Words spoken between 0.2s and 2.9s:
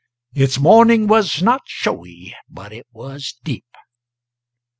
Its mourning was not showy, but it